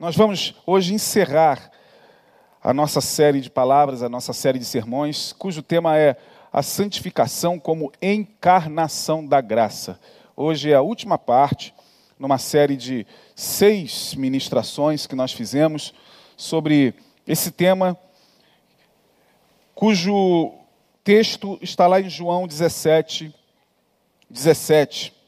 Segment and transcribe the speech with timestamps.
[0.00, 1.70] Nós vamos hoje encerrar
[2.62, 6.16] a nossa série de palavras, a nossa série de sermões, cujo tema é
[6.50, 10.00] a santificação como encarnação da graça.
[10.34, 11.74] Hoje é a última parte,
[12.18, 15.92] numa série de seis ministrações que nós fizemos
[16.34, 16.94] sobre
[17.26, 17.94] esse tema,
[19.74, 20.54] cujo
[21.04, 23.34] texto está lá em João 17,
[24.30, 25.20] 17.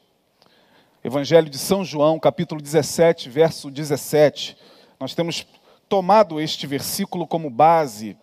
[1.05, 4.57] Evangelho de São João, capítulo 17, verso 17.
[5.03, 5.45] Nós temos
[5.89, 8.17] tomado este versículo como base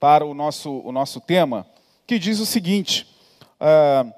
[0.00, 1.64] para o nosso, o nosso tema,
[2.04, 3.06] que diz o seguinte:
[3.60, 4.12] uh,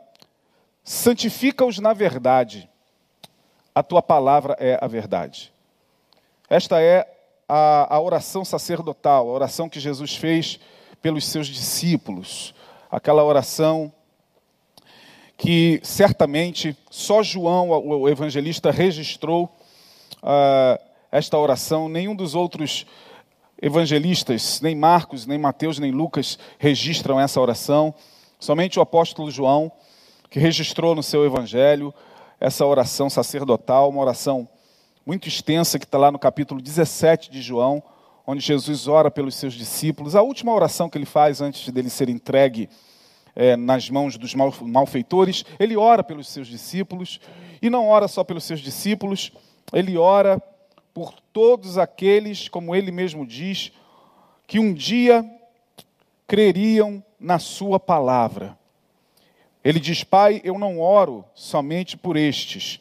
[0.82, 2.66] santifica-os na verdade,
[3.74, 5.52] a tua palavra é a verdade.
[6.48, 7.06] Esta é
[7.46, 10.58] a, a oração sacerdotal, a oração que Jesus fez
[11.02, 12.54] pelos seus discípulos,
[12.90, 13.92] aquela oração
[15.36, 19.54] que certamente só João, o evangelista, registrou
[20.22, 22.86] uh, esta oração, nenhum dos outros
[23.60, 27.94] evangelistas, nem Marcos, nem Mateus, nem Lucas registram essa oração,
[28.40, 29.70] somente o apóstolo João,
[30.30, 31.92] que registrou no seu evangelho
[32.40, 34.48] essa oração sacerdotal, uma oração
[35.04, 37.82] muito extensa que está lá no capítulo 17 de João,
[38.26, 40.16] onde Jesus ora pelos seus discípulos.
[40.16, 42.70] A última oração que ele faz antes dele ser entregue
[43.36, 47.20] é, nas mãos dos malfeitores, ele ora pelos seus discípulos,
[47.60, 49.30] e não ora só pelos seus discípulos,
[49.72, 50.42] ele ora
[50.94, 53.72] por todos aqueles, como ele mesmo diz,
[54.46, 55.24] que um dia
[56.26, 58.58] creriam na sua palavra.
[59.64, 62.80] Ele diz: Pai, eu não oro somente por estes,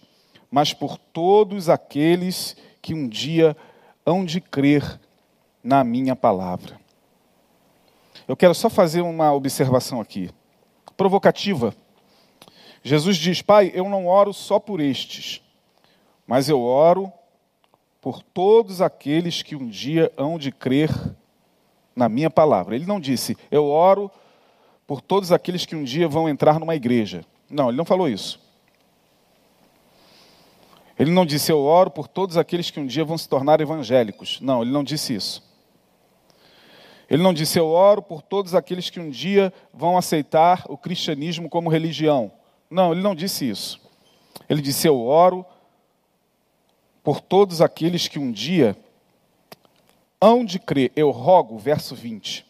[0.49, 3.55] mas por todos aqueles que um dia
[4.05, 4.99] hão de crer
[5.63, 6.79] na minha palavra.
[8.27, 10.29] Eu quero só fazer uma observação aqui,
[10.97, 11.75] provocativa.
[12.83, 15.41] Jesus diz: Pai, eu não oro só por estes,
[16.25, 17.11] mas eu oro
[18.01, 20.89] por todos aqueles que um dia hão de crer
[21.95, 22.75] na minha palavra.
[22.75, 24.09] Ele não disse, eu oro
[24.87, 27.23] por todos aqueles que um dia vão entrar numa igreja.
[27.49, 28.41] Não, ele não falou isso.
[30.97, 34.39] Ele não disse, eu oro por todos aqueles que um dia vão se tornar evangélicos.
[34.41, 35.51] Não, ele não disse isso.
[37.09, 41.49] Ele não disse, eu oro por todos aqueles que um dia vão aceitar o cristianismo
[41.49, 42.31] como religião.
[42.69, 43.81] Não, ele não disse isso.
[44.49, 45.45] Ele disse, eu oro
[47.21, 48.77] todos aqueles que um dia
[50.19, 50.91] hão de crer.
[50.95, 52.45] Eu rogo, verso 20.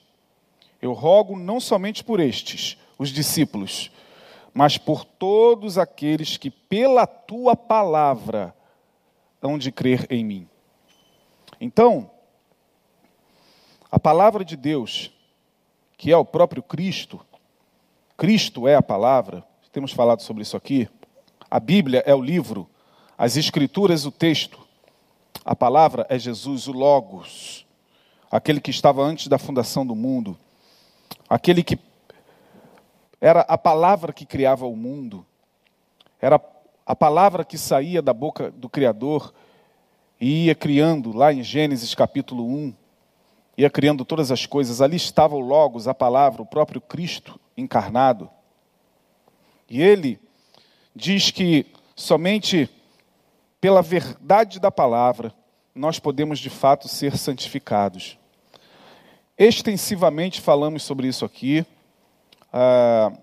[0.82, 3.92] Eu rogo não somente por estes, os discípulos,
[4.54, 8.54] mas por todos aqueles que pela tua palavra
[9.42, 10.48] hão de crer em mim.
[11.60, 12.10] Então,
[13.92, 15.12] a palavra de Deus,
[15.98, 17.24] que é o próprio Cristo,
[18.18, 20.90] Cristo é a palavra, temos falado sobre isso aqui.
[21.50, 22.70] A Bíblia é o livro
[23.22, 24.58] as Escrituras, o texto,
[25.46, 27.68] a palavra é Jesus, o Logos,
[28.32, 30.36] aquele que estava antes da fundação do mundo,
[31.30, 31.78] aquele que
[33.22, 35.24] era a palavra que criava o mundo,
[36.20, 36.42] era
[36.84, 39.32] a palavra que saía da boca do Criador
[40.20, 42.74] e ia criando, lá em Gênesis capítulo 1,
[43.56, 44.82] ia criando todas as coisas.
[44.82, 48.32] Ali estava o Logos, a palavra, o próprio Cristo encarnado.
[49.70, 50.20] E ele
[50.96, 52.68] diz que somente
[53.62, 55.32] pela verdade da palavra,
[55.74, 58.18] nós podemos de fato ser santificados.
[59.38, 61.64] Extensivamente falamos sobre isso aqui.
[62.52, 63.14] Ah,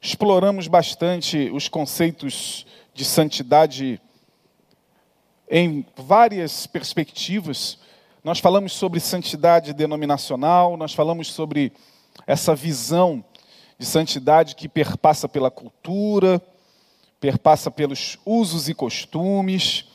[0.00, 4.00] exploramos bastante os conceitos de santidade
[5.50, 7.78] em várias perspectivas.
[8.22, 11.72] Nós falamos sobre santidade denominacional, nós falamos sobre
[12.26, 13.24] essa visão
[13.78, 16.40] de santidade que perpassa pela cultura,
[17.20, 19.86] perpassa pelos usos e costumes,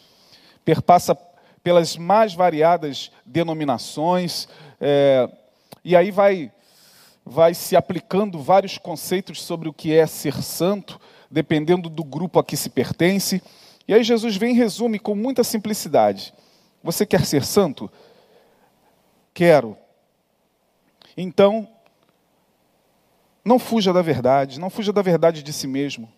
[0.66, 1.16] perpassa
[1.64, 4.48] pelas mais variadas denominações,
[4.80, 5.30] é,
[5.84, 6.52] e aí vai,
[7.26, 11.00] vai se aplicando vários conceitos sobre o que é ser santo,
[11.30, 13.42] dependendo do grupo a que se pertence.
[13.88, 16.34] E aí Jesus vem e resume com muita simplicidade:
[16.84, 17.92] Você quer ser santo?
[19.34, 19.78] Quero.
[21.16, 21.68] Então,
[23.44, 26.12] não fuja da verdade, não fuja da verdade de si mesmo.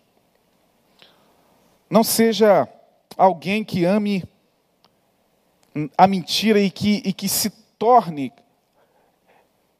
[1.94, 2.68] Não seja
[3.16, 4.24] alguém que ame
[5.96, 7.48] a mentira e que, e que se
[7.78, 8.32] torne,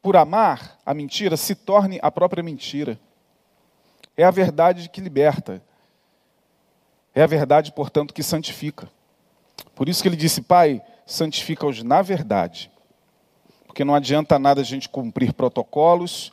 [0.01, 3.01] por amar a mentira, se torne a própria mentira.
[4.17, 5.61] É a verdade que liberta.
[7.13, 8.89] É a verdade, portanto, que santifica.
[9.75, 12.71] Por isso que ele disse, Pai, santifica-os na verdade.
[13.67, 16.33] Porque não adianta nada a gente cumprir protocolos,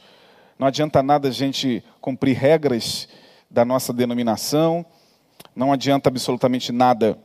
[0.60, 3.10] não adianta nada a gente cumprir regras
[3.50, 4.86] da nossa denominação,
[5.56, 7.18] não adianta absolutamente nada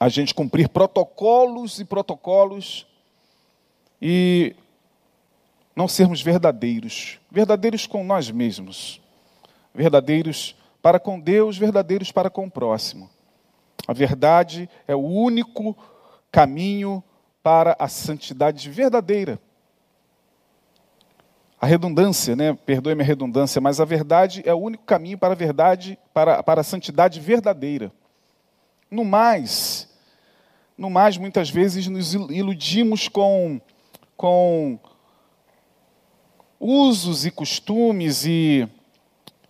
[0.00, 2.86] a gente cumprir protocolos e protocolos
[4.00, 4.54] e
[5.74, 9.00] não sermos verdadeiros, verdadeiros com nós mesmos,
[9.74, 13.10] verdadeiros para com Deus, verdadeiros para com o próximo.
[13.86, 15.76] A verdade é o único
[16.30, 17.02] caminho
[17.42, 19.40] para a santidade verdadeira.
[21.60, 22.56] A redundância, né?
[22.64, 26.60] Perdoe-me a redundância, mas a verdade é o único caminho para a verdade, para, para
[26.60, 27.90] a santidade verdadeira.
[28.90, 29.88] No mais,
[30.76, 33.60] no mais, muitas vezes nos iludimos com,
[34.16, 34.78] com
[36.60, 38.68] usos e costumes e,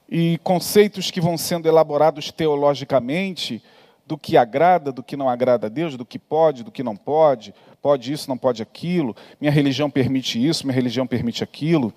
[0.09, 3.63] e conceitos que vão sendo elaborados teologicamente
[4.09, 6.97] do que agrada, do que não agrada a Deus, do que pode, do que não
[6.97, 11.93] pode, pode isso, não pode aquilo, minha religião permite isso, minha religião permite aquilo,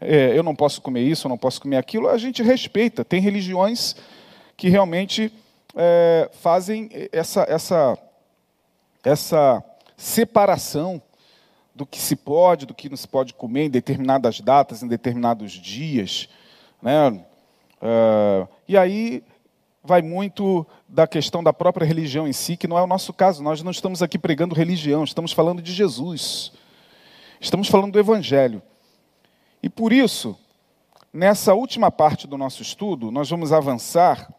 [0.00, 3.04] é, eu não posso comer isso, eu não posso comer aquilo, a gente respeita.
[3.04, 3.94] Tem religiões
[4.56, 5.30] que realmente
[5.76, 7.98] é, fazem essa, essa,
[9.04, 9.62] essa
[9.98, 11.00] separação
[11.74, 15.52] do que se pode, do que não se pode comer em determinadas datas, em determinados
[15.52, 16.26] dias.
[16.80, 17.20] Né?
[17.82, 19.22] É, e aí
[19.84, 23.42] vai muito da questão da própria religião em si, que não é o nosso caso.
[23.42, 26.52] Nós não estamos aqui pregando religião, estamos falando de Jesus.
[27.40, 28.62] Estamos falando do Evangelho.
[29.60, 30.38] E por isso,
[31.12, 34.32] nessa última parte do nosso estudo, nós vamos avançar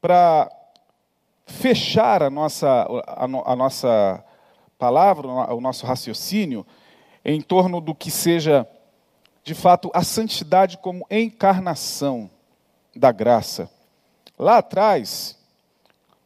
[0.00, 0.48] para
[1.46, 4.24] fechar a nossa, a, a nossa
[4.78, 6.64] palavra, o nosso raciocínio,
[7.24, 8.64] em torno do que seja,
[9.42, 12.30] de fato, a santidade como encarnação
[12.94, 13.74] da graça.
[14.38, 15.38] Lá atrás,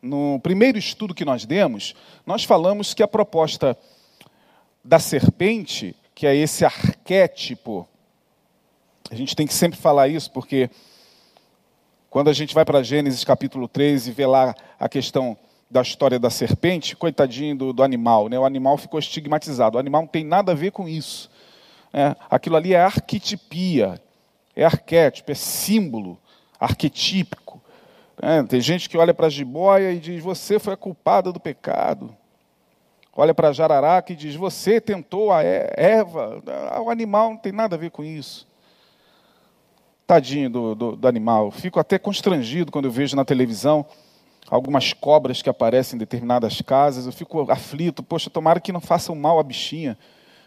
[0.03, 1.95] no primeiro estudo que nós demos,
[2.27, 3.79] nós falamos que a proposta
[4.85, 7.87] da serpente, que é esse arquétipo,
[9.11, 10.71] a gente tem que sempre falar isso, porque
[12.09, 15.39] quando a gente vai para Gênesis capítulo 3 e vê lá a questão
[15.71, 18.37] da história da serpente, coitadinho do, do animal, né?
[18.37, 19.77] o animal ficou estigmatizado.
[19.77, 21.31] O animal não tem nada a ver com isso.
[21.93, 22.17] Né?
[22.29, 24.03] Aquilo ali é arquetipia,
[24.57, 26.19] é arquétipo, é símbolo
[26.61, 27.40] arquetípico.
[28.23, 31.41] É, tem gente que olha para a jiboia e diz: Você foi a culpada do
[31.41, 32.15] pecado.
[33.17, 36.43] Olha para a jararaca e diz: Você tentou a Eva.
[36.85, 38.47] O animal não tem nada a ver com isso.
[40.07, 41.51] Tadinho do, do, do animal.
[41.51, 43.87] Fico até constrangido quando eu vejo na televisão
[44.51, 47.07] algumas cobras que aparecem em determinadas casas.
[47.07, 48.03] Eu fico aflito.
[48.03, 49.97] Poxa, tomara que não façam mal à bichinha.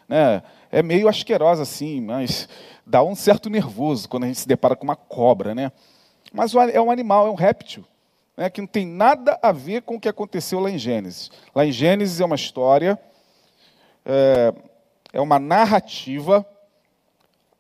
[0.08, 0.44] Né?
[0.72, 2.48] É meio asquerosa assim, mas
[2.86, 5.72] dá um certo nervoso quando a gente se depara com uma cobra, né?
[6.34, 7.86] Mas é um animal, é um réptil,
[8.36, 11.30] né, que não tem nada a ver com o que aconteceu lá em Gênesis.
[11.54, 13.00] Lá em Gênesis é uma história,
[14.04, 14.52] é,
[15.14, 16.44] é uma narrativa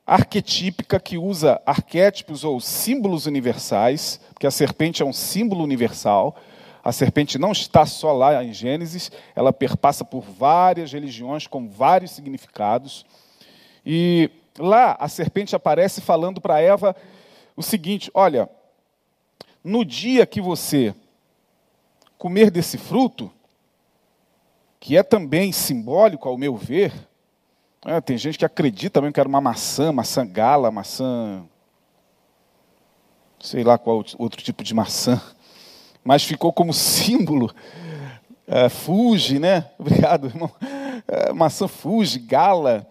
[0.07, 6.35] arquetípica que usa arquétipos ou símbolos universais, porque a serpente é um símbolo universal.
[6.83, 12.11] A serpente não está só lá em Gênesis, ela perpassa por várias religiões com vários
[12.11, 13.05] significados.
[13.85, 16.95] E lá a serpente aparece falando para Eva
[17.55, 18.49] o seguinte: olha,
[19.63, 20.93] no dia que você
[22.17, 23.31] comer desse fruto,
[24.79, 26.93] que é também simbólico ao meu ver,
[27.85, 31.43] é, tem gente que acredita mesmo que era uma maçã, maçã gala, maçã.
[33.39, 35.21] sei lá qual outro tipo de maçã,
[36.03, 37.53] mas ficou como símbolo.
[38.45, 39.69] É, Fuji, né?
[39.79, 40.51] Obrigado, irmão.
[41.07, 42.85] É, maçã Fuji, gala.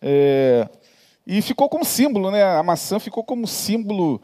[0.00, 0.68] É,
[1.26, 2.42] e ficou como símbolo, né?
[2.42, 4.20] A maçã ficou como símbolo,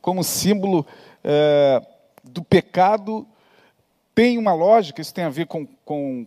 [0.00, 0.86] como símbolo
[1.24, 1.82] é,
[2.22, 3.26] do pecado.
[4.14, 6.26] Tem uma lógica, isso tem a ver com, com,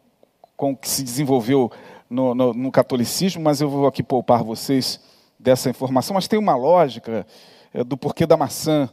[0.57, 1.71] com o que se desenvolveu
[2.09, 4.99] no, no, no catolicismo, mas eu vou aqui poupar vocês
[5.39, 6.15] dessa informação.
[6.15, 7.25] Mas tem uma lógica
[7.73, 8.89] é, do porquê da maçã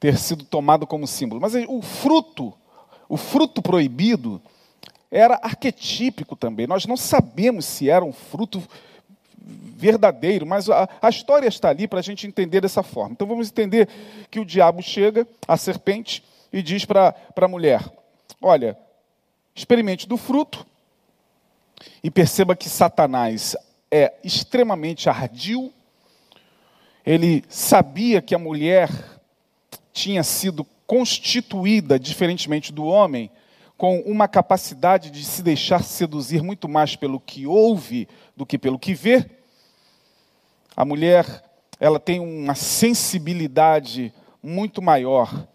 [0.00, 1.40] ter sido tomado como símbolo.
[1.40, 2.52] Mas o fruto,
[3.08, 4.42] o fruto proibido,
[5.10, 6.66] era arquetípico também.
[6.66, 8.62] Nós não sabemos se era um fruto
[9.44, 13.12] verdadeiro, mas a, a história está ali para a gente entender dessa forma.
[13.12, 13.88] Então vamos entender
[14.30, 17.82] que o diabo chega, a serpente, e diz para a mulher:
[18.40, 18.78] Olha,
[19.54, 20.66] experimente do fruto
[22.02, 23.56] e perceba que Satanás
[23.90, 25.72] é extremamente ardil.
[27.04, 28.88] Ele sabia que a mulher
[29.92, 33.30] tinha sido constituída, diferentemente do homem,
[33.76, 38.78] com uma capacidade de se deixar seduzir muito mais pelo que ouve do que pelo
[38.78, 39.28] que vê.
[40.76, 41.44] A mulher,
[41.80, 44.12] ela tem uma sensibilidade
[44.42, 45.46] muito maior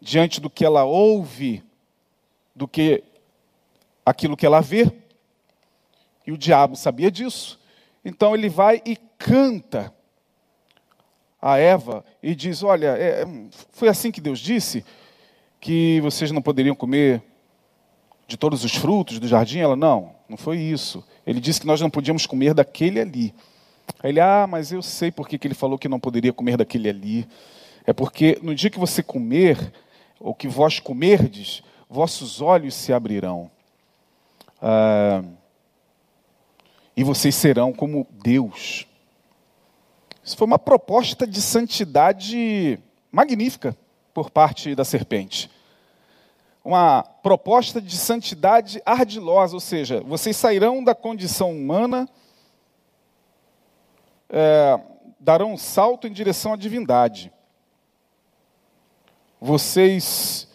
[0.00, 1.62] diante do que ela ouve
[2.54, 3.02] do que
[4.04, 4.90] aquilo que ela vê.
[6.26, 7.58] E o diabo sabia disso.
[8.04, 9.92] Então ele vai e canta
[11.40, 13.24] a Eva e diz: Olha, é,
[13.72, 14.84] foi assim que Deus disse.
[15.60, 17.22] Que vocês não poderiam comer
[18.26, 19.58] de todos os frutos do jardim?
[19.58, 21.04] Ela, não, não foi isso.
[21.26, 23.34] Ele disse que nós não podíamos comer daquele ali.
[24.02, 26.88] Aí ele, ah, mas eu sei por que, ele falou que não poderia comer daquele
[26.88, 27.28] ali.
[27.86, 29.72] É porque no dia que você comer,
[30.18, 33.50] ou que vós comerdes, vossos olhos se abrirão.
[34.62, 35.22] Ah,
[36.96, 38.86] e vocês serão como Deus.
[40.22, 42.78] Isso foi uma proposta de santidade
[43.10, 43.76] magnífica
[44.12, 45.50] por parte da serpente.
[46.64, 52.08] Uma proposta de santidade ardilosa, ou seja, vocês sairão da condição humana,
[54.28, 54.78] é,
[55.18, 57.32] darão um salto em direção à divindade.
[59.40, 60.46] Vocês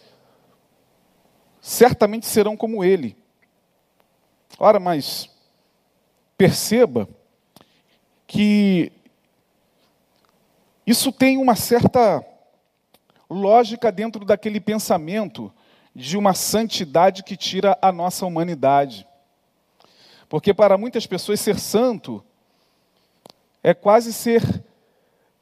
[1.60, 3.16] certamente serão como ele.
[4.58, 5.28] Ora, mas
[6.38, 7.08] perceba
[8.26, 8.92] que
[10.86, 12.24] isso tem uma certa
[13.28, 15.52] lógica dentro daquele pensamento
[15.94, 19.06] de uma santidade que tira a nossa humanidade.
[20.28, 22.22] Porque para muitas pessoas ser santo
[23.62, 24.42] é quase ser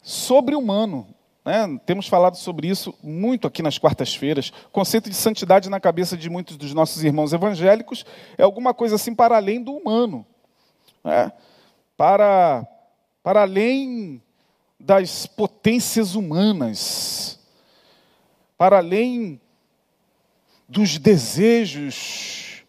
[0.03, 1.07] sobre-humano.
[1.45, 1.81] Né?
[1.85, 4.51] Temos falado sobre isso muito aqui nas quartas-feiras.
[4.67, 8.07] O conceito de santidade na cabeça de muitos dos nossos irmãos evangélicos
[8.39, 10.25] é alguma coisa assim para além do humano.
[11.03, 11.33] Né?
[11.97, 12.67] Para,
[13.23, 14.23] para além
[14.79, 17.39] das potências humanas,
[18.57, 19.41] para além
[20.69, 22.65] dos desejos.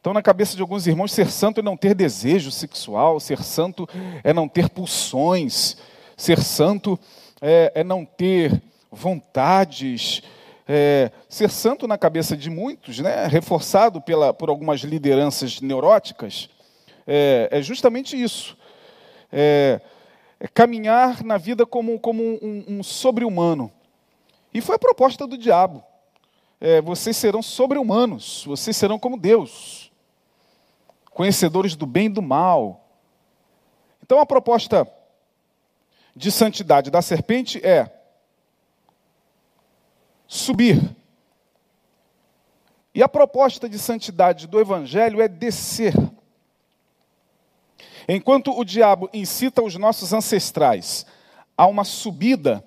[0.00, 3.88] Então, na cabeça de alguns irmãos, ser santo é não ter desejo sexual, ser santo
[4.24, 5.76] é não ter pulsões,
[6.16, 6.98] ser santo
[7.40, 10.22] é, é não ter vontades.
[10.68, 16.48] É, ser santo na cabeça de muitos, né, reforçado pela, por algumas lideranças neuróticas,
[17.06, 18.56] é, é justamente isso.
[19.30, 19.80] É,
[20.38, 23.72] é caminhar na vida como, como um, um sobre-humano.
[24.52, 25.82] E foi a proposta do diabo.
[26.60, 29.90] É, vocês serão sobre-humanos, vocês serão como Deus,
[31.10, 32.86] conhecedores do bem e do mal.
[34.02, 34.86] Então a proposta
[36.14, 37.90] de santidade da serpente é
[40.26, 40.94] subir.
[42.94, 45.94] E a proposta de santidade do evangelho é descer.
[48.06, 51.06] Enquanto o diabo incita os nossos ancestrais
[51.56, 52.64] a uma subida,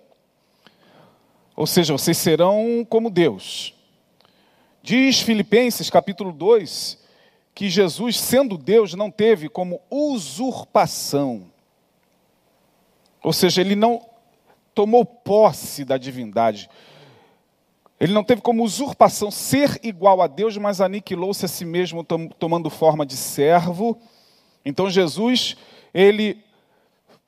[1.55, 3.74] ou seja, vocês serão como Deus.
[4.81, 7.03] Diz Filipenses capítulo 2
[7.53, 11.45] que Jesus, sendo Deus, não teve como usurpação.
[13.24, 14.05] Ou seja, ele não
[14.74, 16.69] tomou posse da divindade.
[17.97, 22.69] Ele não teve como usurpação ser igual a Deus, mas aniquilou-se a si mesmo, tomando
[22.69, 23.97] forma de servo
[24.65, 25.55] então Jesus,
[25.93, 26.43] ele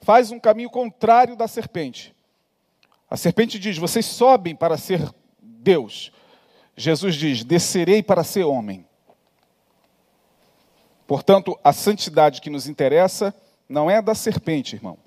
[0.01, 2.15] faz um caminho contrário da serpente.
[3.09, 5.01] A serpente diz: Vocês sobem para ser
[5.41, 6.11] Deus.
[6.75, 8.85] Jesus diz: Descerei para ser homem.
[11.07, 13.33] Portanto, a santidade que nos interessa
[13.67, 14.97] não é da serpente, irmão.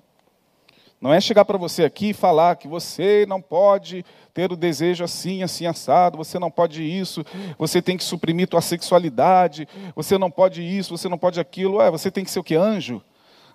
[0.99, 4.05] Não é chegar para você aqui e falar que você não pode
[4.35, 7.25] ter o desejo assim, assim, assado, você não pode isso,
[7.57, 11.81] você tem que suprimir tua sexualidade, você não pode isso, você não pode aquilo.
[11.81, 12.55] É, você tem que ser o que?
[12.55, 13.01] Anjo?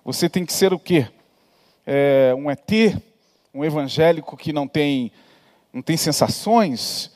[0.03, 1.07] Você tem que ser o quê?
[1.85, 2.69] É, um ET?
[3.53, 5.11] Um evangélico que não tem,
[5.73, 7.11] não tem sensações?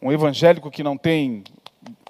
[0.00, 1.44] Um evangélico que não tem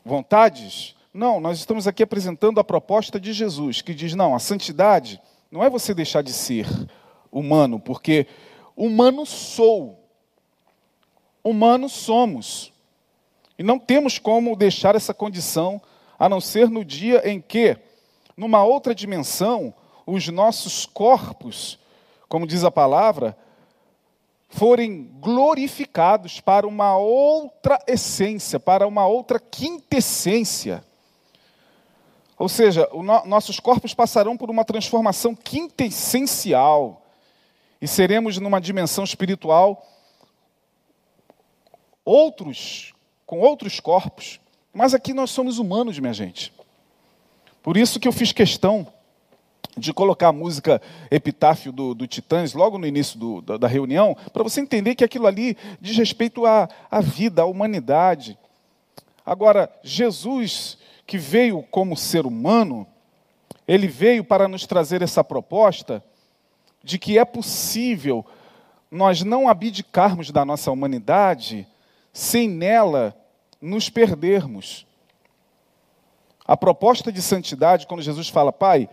[0.05, 0.95] vontades?
[1.13, 5.63] Não, nós estamos aqui apresentando a proposta de Jesus, que diz: não, a santidade não
[5.63, 6.67] é você deixar de ser
[7.31, 8.27] humano, porque
[8.75, 10.09] humano sou,
[11.45, 12.73] humano somos.
[13.59, 15.81] E não temos como deixar essa condição,
[16.19, 17.77] a não ser no dia em que,
[18.37, 19.75] numa outra dimensão,
[20.07, 21.79] os nossos corpos,
[22.33, 23.37] como diz a palavra,
[24.49, 30.83] forem glorificados para uma outra essência, para uma outra quintessência.
[32.39, 37.03] Ou seja, no, nossos corpos passarão por uma transformação quintessencial
[37.83, 39.87] e seremos numa dimensão espiritual
[42.03, 42.95] outros
[43.27, 44.41] com outros corpos,
[44.73, 46.51] mas aqui nós somos humanos, minha gente.
[47.63, 48.91] Por isso que eu fiz questão
[49.77, 54.17] de colocar a música Epitáfio do, do Titãs logo no início do, da, da, reunião,
[54.33, 58.39] para você entender que aquilo ali diz respeito à, à vida, à humanidade.
[59.25, 62.87] Agora, Jesus que veio como ser humano,
[63.67, 66.03] ele veio para nos trazer essa proposta
[66.83, 68.25] de que é possível
[68.91, 71.67] nós não abdicarmos da nossa humanidade
[72.13, 73.17] sem nela
[73.61, 74.87] nos perdermos.
[76.45, 78.89] A proposta de santidade, quando Jesus fala, Pai,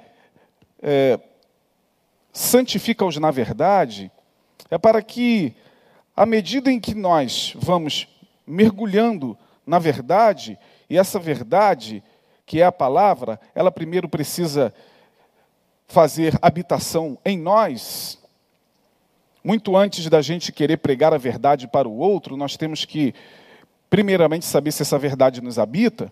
[0.81, 1.19] é,
[2.31, 4.11] santifica-os na verdade,
[4.69, 5.55] é para que,
[6.15, 8.07] à medida em que nós vamos
[8.45, 10.57] mergulhando na verdade,
[10.89, 12.03] e essa verdade,
[12.45, 14.73] que é a palavra, ela primeiro precisa
[15.87, 18.17] fazer habitação em nós.
[19.43, 23.13] Muito antes da gente querer pregar a verdade para o outro, nós temos que,
[23.89, 26.11] primeiramente, saber se essa verdade nos habita,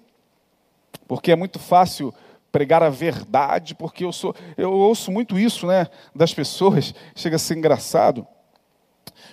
[1.07, 2.13] porque é muito fácil
[2.51, 7.39] pregar a verdade, porque eu sou, eu ouço muito isso, né, das pessoas, chega a
[7.39, 8.25] ser engraçado.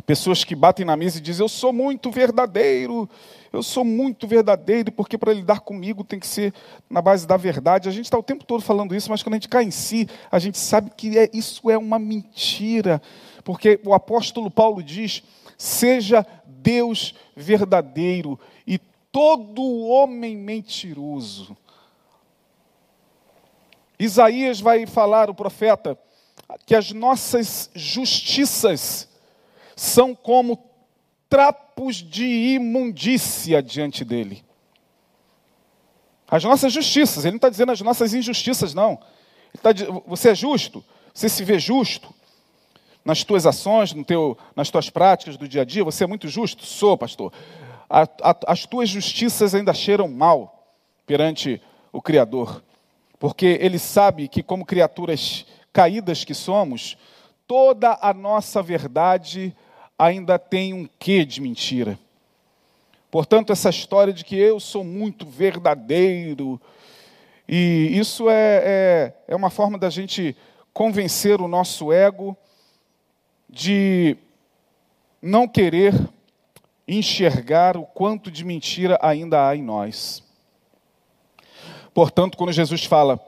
[0.07, 3.09] Pessoas que batem na mesa e dizem: "Eu sou muito verdadeiro,
[3.53, 6.53] eu sou muito verdadeiro, porque para lidar comigo tem que ser
[6.91, 7.89] na base da verdade".
[7.89, 10.09] A gente está o tempo todo falando isso, mas quando a gente cai em si,
[10.33, 13.01] a gente sabe que é, isso é uma mentira,
[13.45, 15.23] porque o apóstolo Paulo diz:
[15.57, 18.79] "Seja Deus verdadeiro e
[19.13, 21.57] todo homem mentiroso".
[24.05, 25.99] Isaías vai falar, o profeta,
[26.67, 29.09] que as nossas justiças
[29.77, 30.63] são como
[31.29, 34.45] trapos de imundícia diante dele.
[36.29, 38.99] As nossas justiças, ele não está dizendo as nossas injustiças, não.
[39.63, 39.71] Tá,
[40.07, 42.15] você é justo, você se vê justo
[43.05, 46.27] nas tuas ações, no teu, nas tuas práticas do dia a dia, você é muito
[46.27, 46.65] justo?
[46.65, 47.33] Sou, pastor.
[47.89, 50.75] A, a, as tuas justiças ainda cheiram mal
[51.07, 51.61] perante
[51.93, 52.63] o Criador
[53.25, 56.95] porque ele sabe que, como criaturas caídas que somos,
[57.47, 59.57] toda a nossa verdade
[59.99, 61.99] ainda tem um quê de mentira.
[63.11, 66.61] Portanto, essa história de que eu sou muito verdadeiro,
[67.49, 70.37] e isso é, é, é uma forma da gente
[70.75, 72.37] convencer o nosso ego
[73.49, 74.19] de
[75.23, 75.95] não querer
[76.87, 80.24] enxergar o quanto de mentira ainda há em nós.
[81.95, 83.25] Portanto, quando Jesus fala,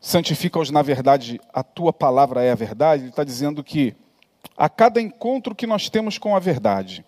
[0.00, 3.94] santifica-os na verdade, a tua palavra é a verdade, ele está dizendo que
[4.56, 7.04] a cada encontro que nós temos com a verdade,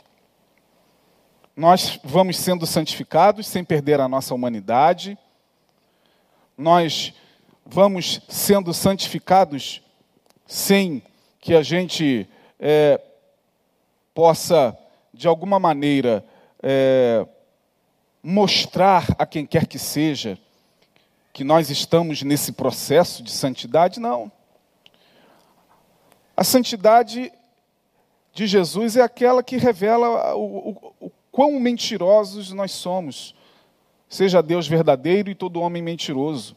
[1.57, 5.19] nós vamos sendo santificados sem perder a nossa humanidade,
[6.57, 7.12] nós
[7.64, 9.83] vamos sendo santificados
[10.46, 11.03] sem
[11.40, 12.29] que a gente
[12.61, 13.01] é,
[14.14, 14.77] possa,
[15.12, 16.25] de alguma maneira,
[16.62, 17.27] é,
[18.22, 20.38] mostrar a quem quer que seja
[21.37, 24.33] que nós estamos nesse processo de santidade, não.
[26.35, 27.31] A santidade
[28.33, 33.35] de Jesus é aquela que revela o, o, o quão mentirosos nós somos.
[34.09, 36.57] Seja Deus verdadeiro e todo homem mentiroso.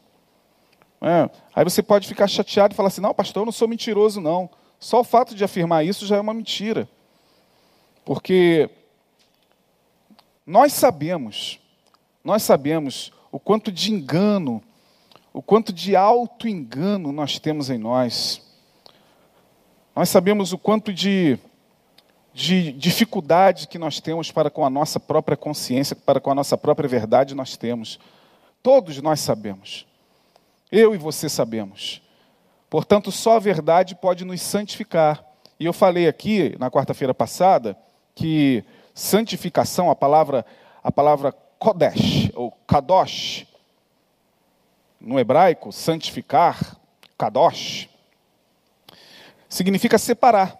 [1.02, 1.28] É.
[1.54, 4.48] Aí você pode ficar chateado e falar assim: não, pastor, eu não sou mentiroso, não.
[4.78, 6.88] Só o fato de afirmar isso já é uma mentira.
[8.02, 8.70] Porque
[10.46, 11.60] nós sabemos,
[12.24, 14.62] nós sabemos o quanto de engano
[15.32, 18.42] o quanto de auto-engano nós temos em nós.
[19.94, 21.38] Nós sabemos o quanto de,
[22.32, 26.56] de dificuldade que nós temos para com a nossa própria consciência, para com a nossa
[26.56, 27.98] própria verdade nós temos.
[28.62, 29.86] Todos nós sabemos.
[30.70, 32.02] Eu e você sabemos.
[32.68, 35.24] Portanto, só a verdade pode nos santificar.
[35.58, 37.76] E eu falei aqui na quarta-feira passada
[38.14, 38.64] que
[38.94, 40.44] santificação, a palavra
[40.82, 43.46] a palavra kodesh ou kadosh,
[45.00, 46.76] no hebraico, santificar,
[47.16, 47.88] kadosh,
[49.48, 50.58] significa separar.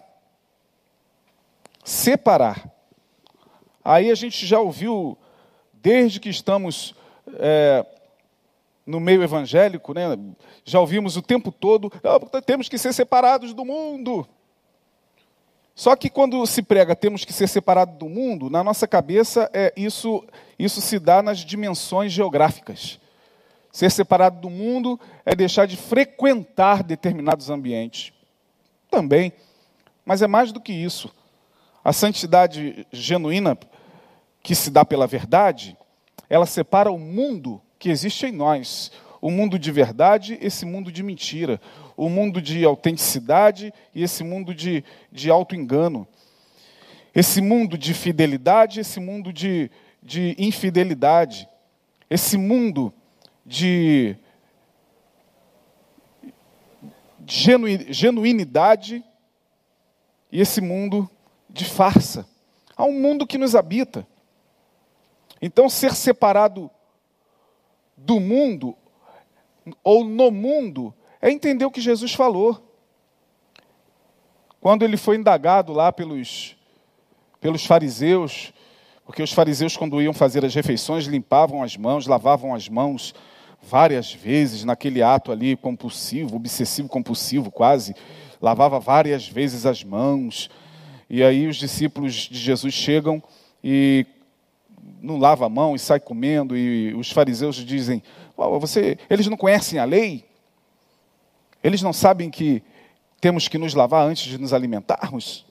[1.83, 2.69] Separar.
[3.83, 5.17] Aí a gente já ouviu,
[5.73, 6.95] desde que estamos
[7.39, 7.85] é,
[8.85, 10.17] no meio evangélico, né,
[10.65, 14.27] já ouvimos o tempo todo, ah, temos que ser separados do mundo.
[15.73, 19.73] Só que quando se prega temos que ser separados do mundo, na nossa cabeça é
[19.75, 20.23] isso,
[20.59, 22.99] isso se dá nas dimensões geográficas.
[23.71, 28.11] Ser separado do mundo é deixar de frequentar determinados ambientes.
[28.89, 29.31] Também.
[30.05, 31.13] Mas é mais do que isso.
[31.83, 33.57] A santidade genuína,
[34.43, 35.77] que se dá pela verdade,
[36.29, 38.91] ela separa o mundo que existe em nós.
[39.21, 41.61] O mundo de verdade, esse mundo de mentira.
[41.95, 46.07] O mundo de autenticidade e esse mundo de, de auto-engano.
[47.15, 49.71] Esse mundo de fidelidade, esse mundo de,
[50.03, 51.47] de infidelidade.
[52.09, 52.93] Esse mundo
[53.45, 54.15] de
[57.25, 59.03] genuinidade
[60.31, 61.09] e esse mundo
[61.49, 62.27] de farsa.
[62.75, 64.07] Há um mundo que nos habita.
[65.41, 66.69] Então, ser separado
[67.97, 68.75] do mundo
[69.83, 72.67] ou no mundo é entender o que Jesus falou.
[74.59, 76.55] Quando ele foi indagado lá pelos,
[77.39, 78.53] pelos fariseus,
[79.05, 83.13] porque os fariseus, quando iam fazer as refeições, limpavam as mãos, lavavam as mãos
[83.61, 87.95] várias vezes naquele ato ali compulsivo, obsessivo compulsivo quase,
[88.41, 90.49] lavava várias vezes as mãos.
[91.09, 93.21] E aí os discípulos de Jesus chegam
[93.63, 94.05] e
[95.01, 98.01] não lava a mão e sai comendo, e os fariseus dizem:
[98.35, 100.25] você, eles não conhecem a lei?
[101.63, 102.63] Eles não sabem que
[103.19, 105.45] temos que nos lavar antes de nos alimentarmos?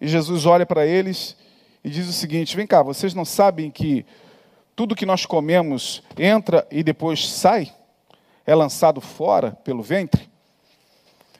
[0.00, 1.36] E Jesus olha para eles
[1.84, 4.06] e diz o seguinte: vem cá, vocês não sabem que
[4.74, 7.72] tudo que nós comemos entra e depois sai?
[8.46, 10.30] É lançado fora pelo ventre?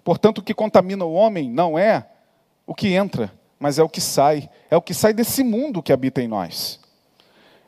[0.05, 2.07] Portanto, o que contamina o homem não é
[2.67, 4.49] o que entra, mas é o que sai.
[4.71, 6.81] É o que sai desse mundo que habita em nós.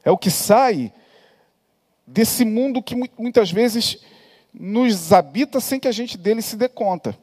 [0.04, 0.92] É o que sai
[2.06, 3.98] desse mundo que muitas vezes
[4.52, 7.16] nos habita sem que a gente dele se dê conta.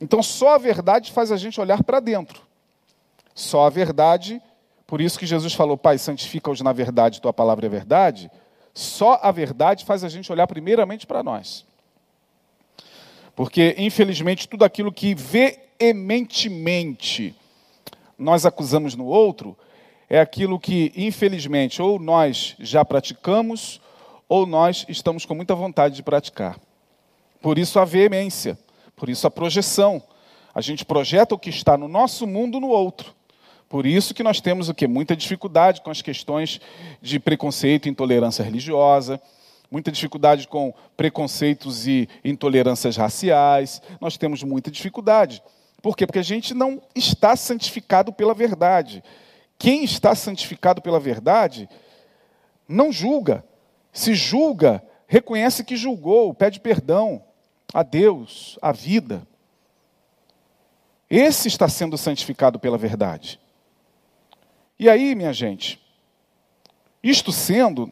[0.00, 2.42] Então, só a verdade faz a gente olhar para dentro.
[3.34, 4.40] Só a verdade,
[4.88, 8.30] por isso que Jesus falou, Pai, santifica-os na verdade, tua palavra é verdade.
[8.72, 11.66] Só a verdade faz a gente olhar primeiramente para nós.
[13.36, 17.36] Porque, infelizmente, tudo aquilo que veementemente
[18.16, 19.54] nós acusamos no outro
[20.08, 23.82] é aquilo que, infelizmente, ou nós já praticamos,
[24.26, 26.58] ou nós estamos com muita vontade de praticar.
[27.42, 28.58] Por isso a veemência,
[28.96, 30.02] por isso a projeção.
[30.54, 33.17] A gente projeta o que está no nosso mundo no outro.
[33.68, 36.60] Por isso que nós temos o que muita dificuldade com as questões
[37.02, 39.20] de preconceito e intolerância religiosa,
[39.70, 43.82] muita dificuldade com preconceitos e intolerâncias raciais.
[44.00, 45.42] Nós temos muita dificuldade.
[45.82, 46.06] Por quê?
[46.06, 49.04] Porque a gente não está santificado pela verdade.
[49.58, 51.68] Quem está santificado pela verdade
[52.66, 53.44] não julga.
[53.92, 57.22] Se julga, reconhece que julgou, pede perdão
[57.74, 59.26] a Deus, a vida.
[61.10, 63.38] Esse está sendo santificado pela verdade.
[64.78, 65.80] E aí, minha gente,
[67.02, 67.90] isto sendo,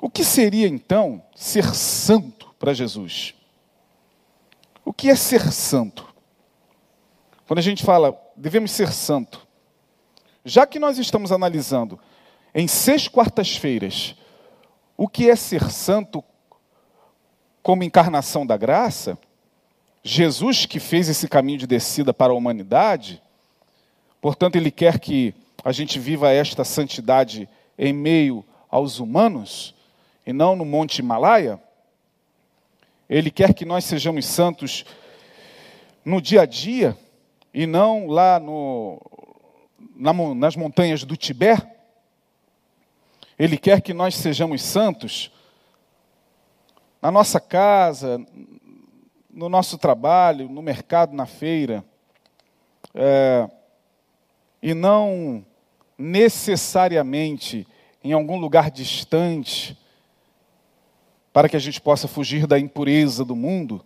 [0.00, 3.34] o que seria então ser santo para Jesus?
[4.84, 6.08] O que é ser santo?
[7.46, 9.46] Quando a gente fala, devemos ser santo,
[10.44, 11.98] já que nós estamos analisando
[12.54, 14.14] em seis quartas-feiras
[14.96, 16.24] o que é ser santo
[17.62, 19.18] como encarnação da graça,
[20.02, 23.22] Jesus que fez esse caminho de descida para a humanidade,
[24.22, 29.74] portanto, ele quer que a gente viva esta santidade em meio aos humanos
[30.26, 31.60] e não no Monte Himalaia.
[33.08, 34.84] Ele quer que nós sejamos santos
[36.04, 36.96] no dia a dia
[37.52, 39.00] e não lá no,
[39.96, 41.66] na, nas montanhas do Tibete.
[43.38, 45.30] Ele quer que nós sejamos santos
[47.00, 48.20] na nossa casa,
[49.30, 51.84] no nosso trabalho, no mercado, na feira,
[52.94, 53.48] é,
[54.60, 55.44] e não
[55.98, 57.66] necessariamente
[58.02, 59.76] em algum lugar distante,
[61.32, 63.84] para que a gente possa fugir da impureza do mundo.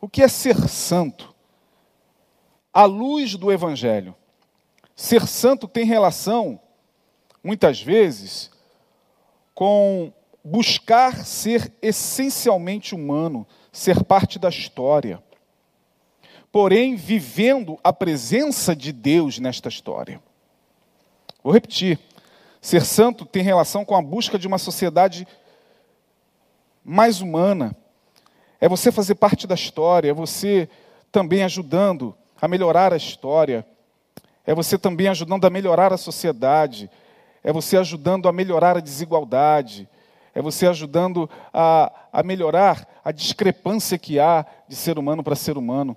[0.00, 1.36] O que é ser santo?
[2.76, 4.14] à luz do Evangelho.
[4.94, 6.60] Ser santo tem relação,
[7.42, 8.50] muitas vezes,
[9.54, 10.12] com
[10.44, 15.22] buscar ser essencialmente humano, ser parte da história.
[16.52, 20.22] Porém, vivendo a presença de Deus nesta história.
[21.46, 21.96] Vou repetir.
[22.60, 25.28] Ser santo tem relação com a busca de uma sociedade
[26.84, 27.72] mais humana.
[28.60, 30.68] É você fazer parte da história, é você
[31.12, 33.64] também ajudando a melhorar a história,
[34.44, 36.90] é você também ajudando a melhorar a sociedade,
[37.44, 39.88] é você ajudando a melhorar a desigualdade,
[40.34, 45.56] é você ajudando a, a melhorar a discrepância que há de ser humano para ser
[45.56, 45.96] humano.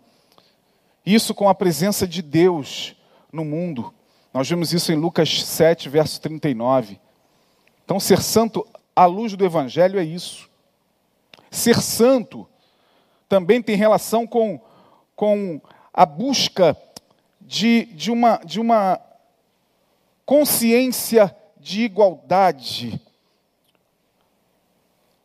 [1.03, 2.95] Isso com a presença de Deus
[3.33, 3.91] no mundo.
[4.33, 6.99] Nós vemos isso em Lucas 7, verso 39.
[7.83, 8.65] Então, ser santo
[8.95, 10.49] à luz do Evangelho é isso.
[11.49, 12.47] Ser santo
[13.27, 14.61] também tem relação com,
[15.15, 15.59] com
[15.91, 16.77] a busca
[17.41, 19.01] de, de, uma, de uma
[20.25, 23.01] consciência de igualdade,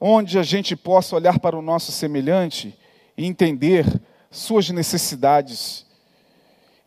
[0.01, 2.79] onde a gente possa olhar para o nosso semelhante
[3.17, 3.87] e entender
[4.31, 5.87] suas necessidades,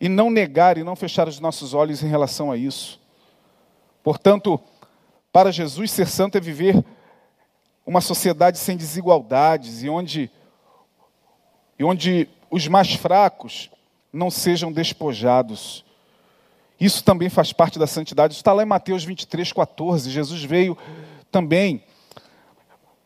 [0.00, 3.00] e não negar e não fechar os nossos olhos em relação a isso.
[4.02, 4.60] Portanto,
[5.32, 6.84] para Jesus, ser santo é viver
[7.84, 10.30] uma sociedade sem desigualdades e onde,
[11.78, 13.70] e onde os mais fracos
[14.12, 15.84] não sejam despojados.
[16.80, 18.34] Isso também faz parte da santidade.
[18.34, 20.10] Isso está lá em Mateus 23, 14.
[20.10, 20.78] Jesus veio
[21.30, 21.82] também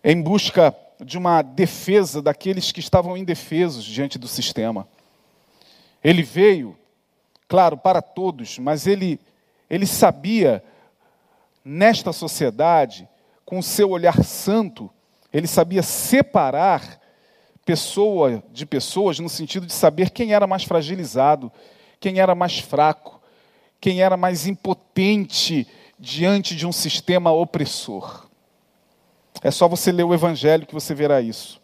[0.04, 4.86] em busca de uma defesa daqueles que estavam indefesos diante do sistema.
[6.02, 6.76] Ele veio,
[7.52, 9.20] claro, para todos, mas ele,
[9.68, 10.64] ele sabia,
[11.62, 13.06] nesta sociedade,
[13.44, 14.88] com o seu olhar santo,
[15.30, 16.98] ele sabia separar
[17.62, 21.52] pessoa de pessoas no sentido de saber quem era mais fragilizado,
[22.00, 23.20] quem era mais fraco,
[23.78, 28.28] quem era mais impotente diante de um sistema opressor.
[29.42, 31.60] É só você ler o Evangelho que você verá isso.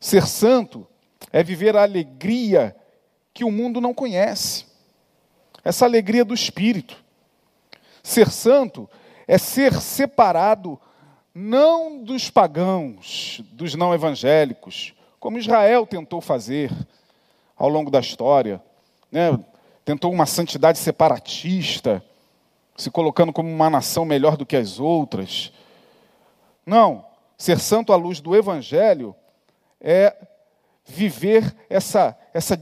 [0.00, 0.84] Ser santo
[1.32, 2.74] é viver a alegria
[3.32, 4.73] que o mundo não conhece.
[5.64, 7.02] Essa alegria do espírito.
[8.02, 8.88] Ser santo
[9.26, 10.78] é ser separado
[11.34, 16.70] não dos pagãos, dos não evangélicos, como Israel tentou fazer
[17.56, 18.62] ao longo da história,
[19.10, 19.38] né?
[19.84, 22.04] tentou uma santidade separatista,
[22.76, 25.52] se colocando como uma nação melhor do que as outras.
[26.66, 27.04] Não,
[27.36, 29.14] ser santo à luz do Evangelho
[29.80, 30.14] é
[30.84, 32.60] viver essa, essa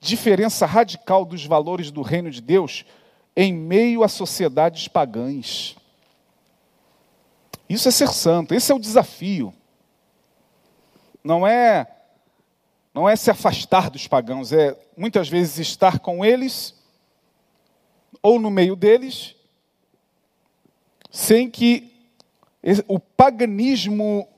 [0.00, 2.84] diferença radical dos valores do reino de Deus
[3.36, 5.76] em meio a sociedades pagãs.
[7.68, 9.54] Isso é ser santo, esse é o desafio.
[11.22, 11.86] Não é
[12.92, 16.74] não é se afastar dos pagãos, é muitas vezes estar com eles
[18.20, 19.36] ou no meio deles,
[21.08, 21.92] sem que
[22.88, 24.28] o paganismo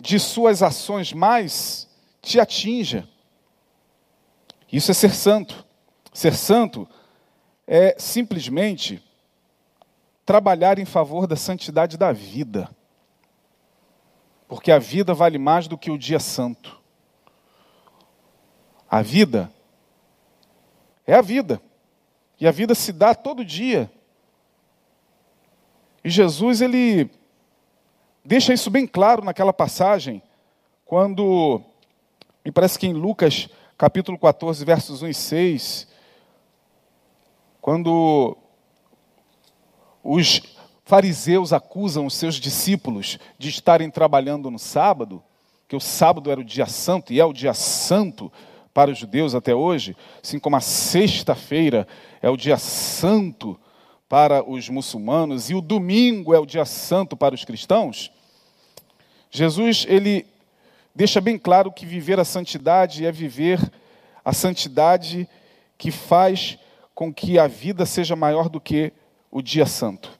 [0.00, 1.88] de suas ações mais
[2.22, 3.08] te atinja.
[4.72, 5.64] Isso é ser santo.
[6.12, 6.88] Ser santo
[7.66, 9.02] é simplesmente
[10.24, 12.68] trabalhar em favor da santidade da vida.
[14.46, 16.78] Porque a vida vale mais do que o dia santo.
[18.90, 19.52] A vida
[21.06, 21.60] é a vida.
[22.40, 23.90] E a vida se dá todo dia.
[26.04, 27.10] E Jesus, ele
[28.24, 30.22] deixa isso bem claro naquela passagem,
[30.84, 31.60] quando,
[32.44, 35.88] me parece que em Lucas, capítulo 14, versos 1 e 6,
[37.60, 38.36] quando
[40.02, 40.42] os
[40.84, 45.22] fariseus acusam os seus discípulos de estarem trabalhando no sábado,
[45.68, 48.32] que o sábado era o dia santo e é o dia santo
[48.74, 51.86] para os judeus até hoje, assim como a sexta-feira
[52.20, 53.56] é o dia santo
[54.08, 58.10] para os muçulmanos e o domingo é o dia santo para os cristãos,
[59.30, 60.26] Jesus ele
[60.98, 63.60] deixa bem claro que viver a santidade é viver
[64.24, 65.28] a santidade
[65.78, 66.58] que faz
[66.92, 68.92] com que a vida seja maior do que
[69.30, 70.18] o dia santo.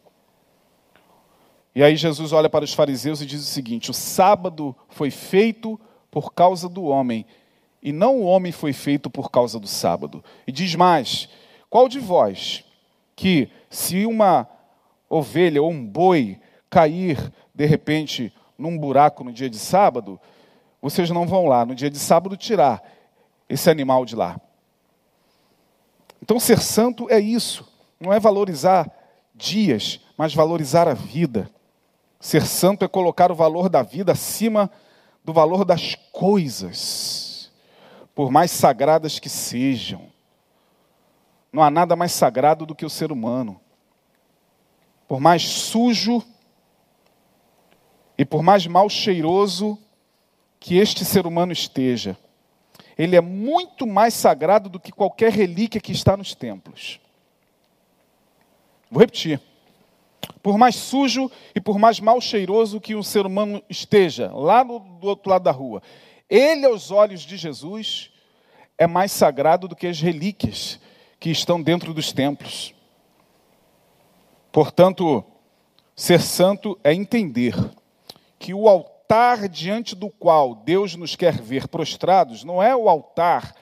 [1.74, 5.80] E aí Jesus olha para os fariseus e diz o seguinte: o sábado foi feito
[6.12, 7.26] por causa do homem,
[7.82, 10.22] e não o homem foi feito por causa do sábado.
[10.46, 11.28] E diz mais:
[11.68, 12.64] qual de vós
[13.16, 14.48] que, se uma
[15.10, 16.38] ovelha ou um boi
[16.70, 20.20] cair de repente num buraco no dia de sábado,
[20.80, 22.82] vocês não vão lá no dia de sábado tirar
[23.48, 24.40] esse animal de lá?
[26.22, 27.66] Então, ser santo é isso,
[27.98, 28.90] não é valorizar
[29.34, 31.50] dias, mas valorizar a vida.
[32.20, 34.70] Ser santo é colocar o valor da vida acima
[35.24, 37.50] do valor das coisas,
[38.14, 40.08] por mais sagradas que sejam.
[41.52, 43.60] Não há nada mais sagrado do que o ser humano.
[45.06, 46.22] Por mais sujo
[48.16, 49.78] e por mais mal cheiroso
[50.68, 52.14] que este ser humano esteja,
[52.98, 57.00] ele é muito mais sagrado do que qualquer relíquia que está nos templos.
[58.90, 59.40] Vou repetir.
[60.42, 64.78] Por mais sujo e por mais mal cheiroso que um ser humano esteja, lá no,
[64.78, 65.82] do outro lado da rua,
[66.28, 68.10] ele, aos olhos de Jesus,
[68.76, 70.78] é mais sagrado do que as relíquias
[71.18, 72.74] que estão dentro dos templos.
[74.52, 75.24] Portanto,
[75.96, 77.54] ser santo é entender
[78.38, 78.97] que o altar
[79.50, 83.54] diante do qual Deus nos quer ver prostrados não é o altar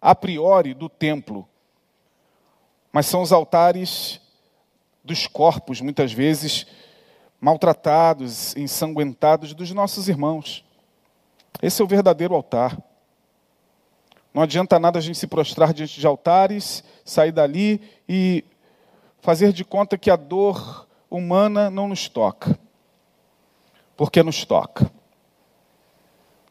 [0.00, 1.48] a priori do templo,
[2.92, 4.20] mas são os altares
[5.04, 6.66] dos corpos, muitas vezes
[7.40, 10.64] maltratados, ensanguentados dos nossos irmãos.
[11.60, 12.76] Esse é o verdadeiro altar.
[14.34, 18.44] Não adianta nada a gente se prostrar diante de altares, sair dali e
[19.20, 22.58] fazer de conta que a dor humana não nos toca.
[23.96, 24.90] Porque nos toca.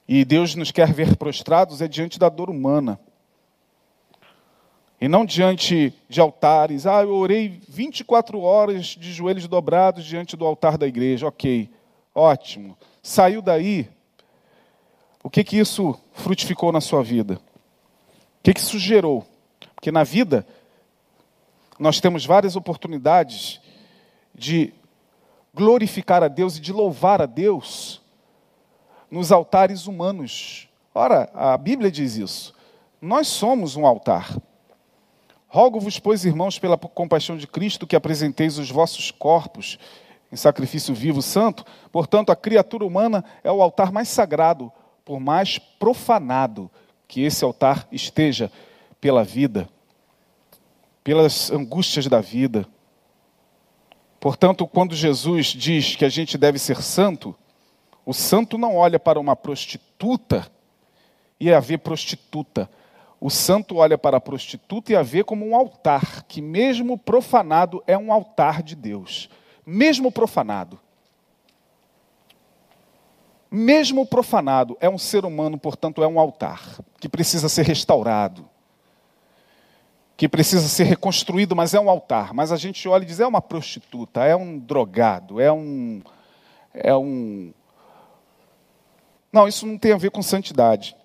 [0.08, 3.00] E Deus nos quer ver prostrados é diante da dor humana.
[5.00, 6.86] E não diante de altares.
[6.86, 11.28] Ah, eu orei 24 horas de joelhos dobrados diante do altar da igreja.
[11.28, 11.70] Ok,
[12.14, 12.78] ótimo.
[13.02, 13.90] Saiu daí.
[15.24, 17.36] O que que isso frutificou na sua vida?
[17.36, 19.26] O que que isso gerou?
[19.74, 20.46] Porque na vida
[21.80, 23.60] nós temos várias oportunidades
[24.36, 24.74] de
[25.54, 28.02] glorificar a Deus e de louvar a Deus
[29.10, 30.70] nos altares humanos.
[30.94, 32.54] Ora, a Bíblia diz isso.
[33.02, 34.38] Nós somos um altar.
[35.48, 39.78] Rogo-vos, pois, irmãos, pela compaixão de Cristo, que apresenteis os vossos corpos
[40.32, 41.66] em sacrifício vivo santo.
[41.92, 44.72] Portanto, a criatura humana é o altar mais sagrado,
[45.04, 46.72] por mais profanado
[47.06, 48.50] que esse altar esteja
[49.02, 49.68] pela vida,
[51.04, 52.66] pelas angústias da vida,
[54.22, 57.36] Portanto, quando Jesus diz que a gente deve ser santo,
[58.06, 60.48] o santo não olha para uma prostituta
[61.40, 62.70] e a vê prostituta.
[63.20, 67.84] O santo olha para a prostituta e a vê como um altar, que mesmo profanado
[67.88, 69.28] é um altar de Deus.
[69.66, 70.80] Mesmo profanado.
[73.50, 76.62] Mesmo profanado é um ser humano, portanto, é um altar,
[77.00, 78.48] que precisa ser restaurado,
[80.22, 82.32] que precisa ser reconstruído, mas é um altar.
[82.32, 86.00] Mas a gente olha e diz: é uma prostituta, é um drogado, é um.
[86.72, 87.52] É um.
[89.34, 90.96] Não, isso não tem a ver com santidade.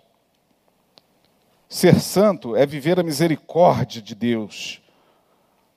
[1.67, 4.83] Ser santo é viver a misericórdia de Deus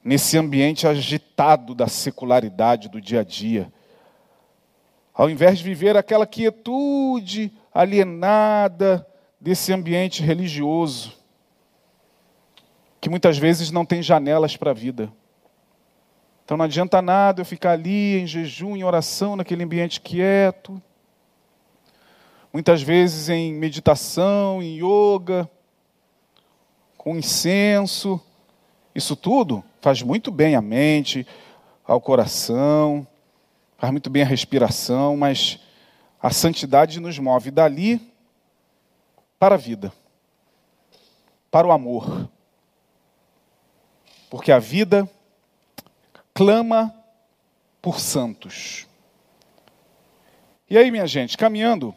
[0.04, 3.72] nesse ambiente agitado da secularidade do dia a dia.
[5.14, 9.08] Ao invés de viver aquela quietude alienada
[9.40, 11.19] desse ambiente religioso,
[13.02, 15.12] que muitas vezes não tem janelas para a vida.
[16.44, 20.82] Então não adianta nada eu ficar ali em jejum, em oração, naquele ambiente quieto.
[22.52, 25.50] Muitas vezes em meditação, em yoga,
[26.98, 28.20] com incenso.
[28.96, 31.26] Isso tudo faz muito bem à mente,
[31.86, 33.08] ao coração,
[33.78, 35.60] faz muito bem à respiração, mas
[36.22, 38.02] a santidade nos move dali
[39.38, 39.94] para a vida,
[41.50, 42.30] para o amor.
[44.30, 45.10] Porque a vida
[46.34, 46.94] clama
[47.82, 48.88] por santos.
[50.70, 51.96] E aí, minha gente, caminhando,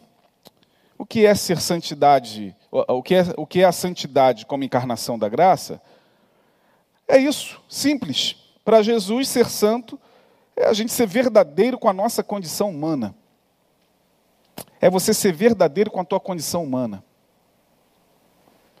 [0.97, 2.55] o que é ser santidade
[2.87, 5.79] o que, é, o que é a santidade como encarnação da graça,
[7.07, 8.35] é isso, simples.
[8.65, 9.99] Para Jesus, ser santo
[10.55, 13.13] é a gente ser verdadeiro com a nossa condição humana.
[14.81, 17.03] É você ser verdadeiro com a tua condição humana.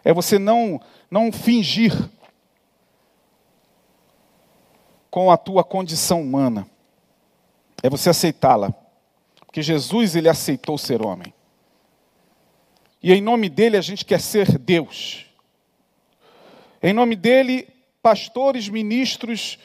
[0.03, 1.93] É você não, não fingir
[5.13, 6.67] com a tua condição humana.
[7.83, 8.73] É você aceitá-la.
[9.45, 11.31] Porque Jesus, ele aceitou ser homem.
[12.99, 15.27] E em nome dele a gente quer ser Deus.
[16.81, 17.67] Em nome dele,
[18.01, 19.59] pastores, ministros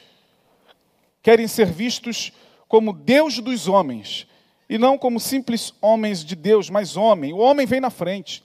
[1.23, 2.31] querem ser vistos
[2.67, 4.27] como Deus dos homens,
[4.69, 7.33] e não como simples homens de Deus, mas homem.
[7.33, 8.43] O homem vem na frente.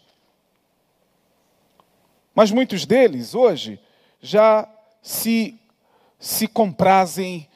[2.35, 3.79] Mas muitos deles, hoje,
[4.23, 4.67] já
[5.03, 5.61] se,
[6.25, 7.47] se comprazem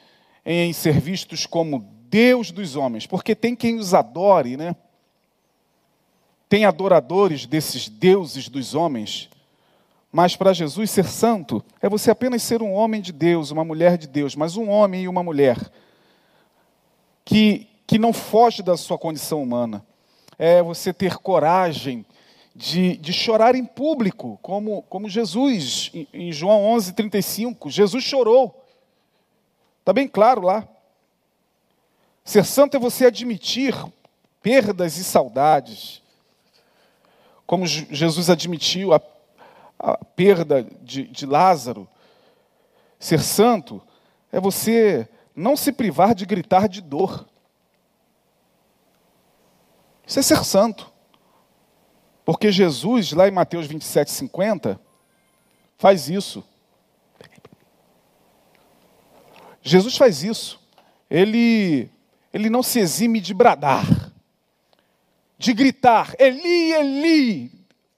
[0.45, 4.75] em ser vistos como Deus dos homens, porque tem quem os adore, né?
[6.47, 9.29] tem adoradores desses deuses dos homens,
[10.11, 13.97] mas para Jesus ser santo é você apenas ser um homem de Deus, uma mulher
[13.97, 15.57] de Deus, mas um homem e uma mulher
[17.25, 19.85] que, que não foge da sua condição humana.
[20.37, 22.05] É você ter coragem
[22.55, 27.69] de, de chorar em público, como, como Jesus, em, em João 11, 35.
[27.69, 28.58] Jesus chorou.
[29.89, 30.67] Está bem claro lá.
[32.23, 33.73] Ser santo é você admitir
[34.39, 36.03] perdas e saudades
[37.47, 39.01] como Jesus admitiu a,
[39.79, 41.89] a perda de, de Lázaro,
[42.99, 43.81] ser santo
[44.31, 47.27] é você não se privar de gritar de dor.
[50.05, 50.93] Isso é ser santo.
[52.23, 54.79] Porque Jesus, lá em Mateus 27, 50,
[55.79, 56.47] faz isso.
[59.61, 60.59] Jesus faz isso.
[61.09, 61.89] Ele,
[62.33, 64.09] ele não se exime de bradar
[65.39, 67.51] de gritar: Eli, Eli,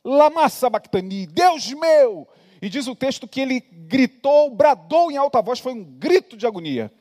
[0.05, 2.27] lama sabachthani, Deus meu.
[2.61, 6.45] E diz o texto que ele gritou, bradou em alta voz, foi um grito de
[6.45, 6.91] agonia,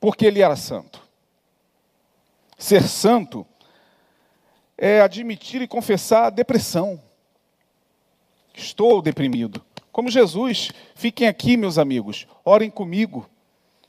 [0.00, 1.02] porque ele era santo.
[2.56, 3.44] Ser santo
[4.78, 7.02] é admitir e confessar a depressão.
[8.54, 9.62] Estou deprimido.
[9.96, 13.26] Como Jesus, fiquem aqui, meus amigos, orem comigo.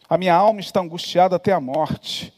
[0.07, 2.33] A minha alma está angustiada até a morte.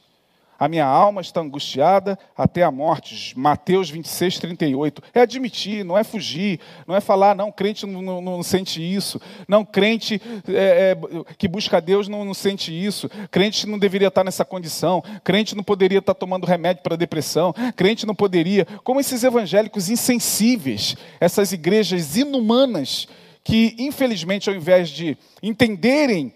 [0.58, 3.38] A minha alma está angustiada até a morte.
[3.38, 5.04] Mateus 26, 38.
[5.14, 9.22] É admitir, não é fugir, não é falar, não, crente não, não, não sente isso.
[9.48, 13.08] Não, crente é, é, que busca Deus não, não, sente isso.
[13.30, 15.04] Crente não deveria estar nessa condição.
[15.24, 17.54] Crente não poderia estar tomando remédio para depressão.
[17.76, 18.66] Crente não poderia.
[18.84, 23.08] Como esses evangélicos insensíveis, essas igrejas inumanas,
[23.50, 26.32] que infelizmente, ao invés de entenderem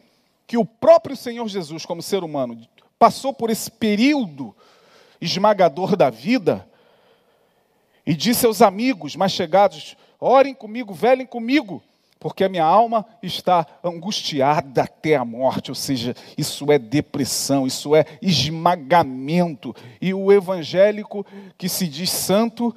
[0.47, 2.59] que o próprio Senhor Jesus, como ser humano,
[2.97, 4.55] passou por esse período
[5.22, 6.68] esmagador da vida
[8.03, 11.84] e disse aos amigos mais chegados: orem comigo, velem comigo,
[12.20, 15.70] porque a minha alma está angustiada até a morte.
[15.70, 19.76] Ou seja, isso é depressão, isso é esmagamento.
[20.01, 21.24] E o evangélico
[21.59, 22.76] que se diz santo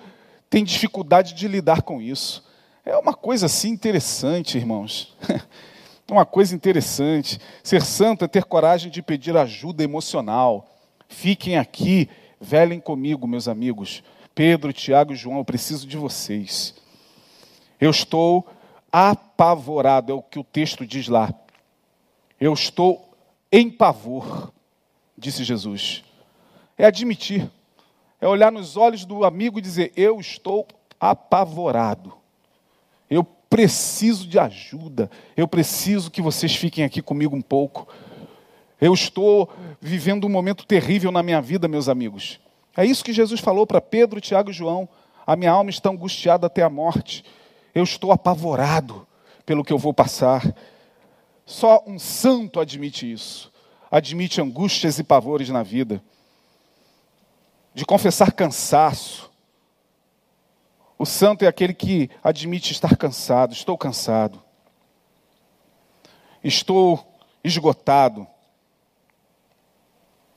[0.51, 2.46] tem dificuldade de lidar com isso.
[2.87, 5.12] É uma coisa assim interessante, irmãos.
[6.09, 10.72] Uma coisa interessante: ser santo é ter coragem de pedir ajuda emocional.
[11.09, 12.09] Fiquem aqui,
[12.41, 14.05] velem comigo, meus amigos.
[14.32, 16.76] Pedro, Tiago e João, eu preciso de vocês.
[17.80, 18.47] Eu estou
[18.93, 21.34] apavorado, é o que o texto diz lá.
[22.41, 23.11] Eu estou
[23.51, 24.53] em pavor,
[25.18, 26.05] disse Jesus.
[26.78, 27.51] É admitir,
[28.20, 30.68] é olhar nos olhos do amigo e dizer: Eu estou
[31.01, 32.26] apavorado.
[33.57, 35.11] Preciso de ajuda.
[35.35, 37.89] Eu preciso que vocês fiquem aqui comigo um pouco.
[38.79, 39.51] Eu estou
[39.81, 42.39] vivendo um momento terrível na minha vida, meus amigos.
[42.77, 44.87] É isso que Jesus falou para Pedro, Tiago e João.
[45.27, 47.25] A minha alma está angustiada até a morte.
[47.75, 49.09] Eu estou apavorado
[49.47, 50.55] pelo que eu vou passar.
[51.47, 53.51] Só um santo admite isso.
[53.91, 56.05] Admite angústias e pavores na vida.
[57.75, 59.26] De confessar cansaço.
[60.99, 63.53] O santo é aquele que admite estar cansado.
[63.53, 64.43] Estou cansado.
[66.43, 67.07] Estou
[67.45, 68.27] esgotado.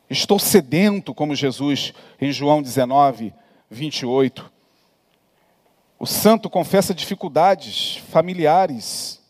[0.10, 3.34] Estou sedento, como Jesus em João 19,
[3.70, 4.51] 28.
[5.99, 9.22] O santo confessa dificuldades familiares,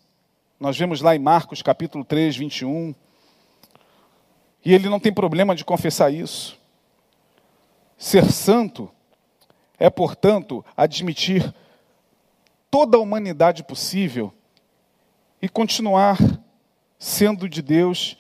[0.60, 2.94] nós vemos lá em Marcos capítulo 3, 21.
[4.64, 6.60] E ele não tem problema de confessar isso.
[7.98, 8.90] Ser santo
[9.80, 11.54] é, portanto, admitir
[12.70, 14.34] toda a humanidade possível
[15.42, 16.18] e continuar
[16.98, 18.18] sendo de Deus,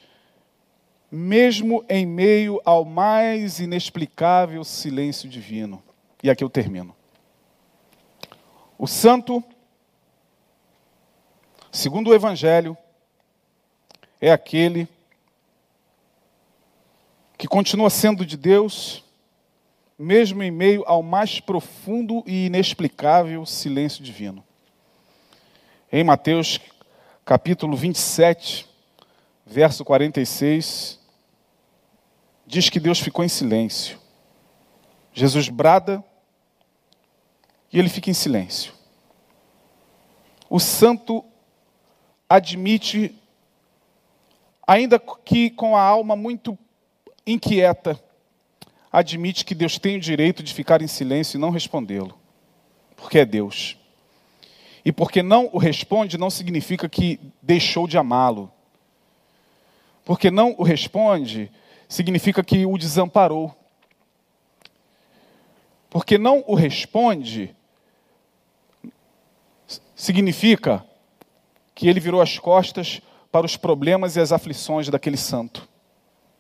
[1.11, 5.83] mesmo em meio ao mais inexplicável silêncio divino.
[6.23, 6.95] E aqui eu termino.
[8.77, 9.43] O santo
[11.71, 12.75] Segundo o Evangelho,
[14.19, 14.87] é aquele
[17.37, 19.03] que continua sendo de Deus,
[19.99, 24.41] mesmo em meio ao mais profundo e inexplicável silêncio divino.
[25.91, 26.57] Em Mateus
[27.25, 28.65] capítulo 27,
[29.45, 30.97] verso 46,
[32.47, 33.99] diz que Deus ficou em silêncio.
[35.11, 36.01] Jesus brada
[37.71, 38.73] e ele fica em silêncio.
[40.49, 41.25] O santo
[42.29, 43.13] admite,
[44.65, 46.57] ainda que com a alma muito
[47.27, 48.01] inquieta,
[48.91, 52.17] admite que Deus tem o direito de ficar em silêncio e não respondê-lo,
[52.95, 53.77] porque é Deus.
[54.83, 58.51] E porque não o responde, não significa que deixou de amá-lo.
[60.05, 61.51] Porque não o responde,
[61.87, 63.55] significa que o desamparou.
[65.89, 67.55] Porque não o responde,
[69.95, 70.85] significa
[71.75, 75.67] que ele virou as costas para os problemas e as aflições daquele santo.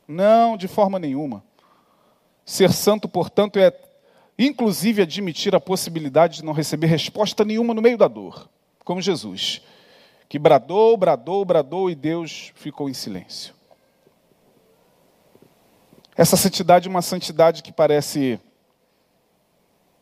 [0.07, 1.43] Não, de forma nenhuma.
[2.49, 3.71] Ser santo, portanto, é
[4.35, 8.49] inclusive admitir a possibilidade de não receber resposta nenhuma no meio da dor,
[8.83, 9.61] como Jesus,
[10.27, 13.53] que bradou, bradou, bradou e Deus ficou em silêncio.
[16.17, 18.39] Essa santidade é uma santidade que parece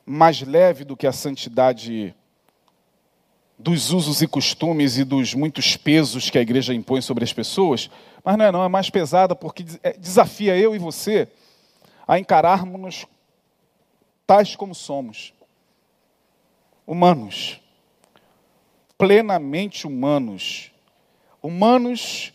[0.05, 2.15] mais leve do que a santidade
[3.59, 7.89] dos usos e costumes e dos muitos pesos que a igreja impõe sobre as pessoas,
[8.23, 11.27] mas não é não, é mais pesada porque é, desafia eu e você
[12.07, 13.05] a encararmos-nos
[14.25, 15.33] tais como somos,
[16.85, 17.61] humanos,
[18.97, 20.71] plenamente humanos,
[21.41, 22.33] humanos,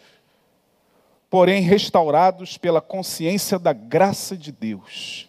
[1.30, 5.28] porém restaurados pela consciência da graça de Deus,